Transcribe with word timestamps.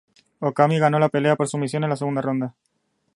Okami 0.41 0.79
ganó 0.79 0.97
la 0.97 1.09
pelea 1.09 1.35
por 1.35 1.47
sumisión 1.47 1.83
en 1.83 1.91
la 1.91 1.95
segunda 1.95 2.21
ronda. 2.23 2.55